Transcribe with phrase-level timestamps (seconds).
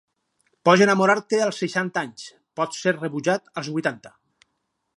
[0.69, 2.25] Pots enamorar-te als seixanta anys;
[2.61, 4.15] pots ser rebutjat als vuitanta.